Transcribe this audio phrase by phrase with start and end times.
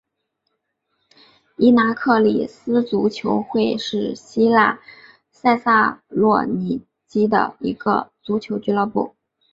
[1.57, 4.79] 伊拿克里斯足球会是希腊
[5.29, 9.15] 塞萨洛尼基的一个足球俱乐部。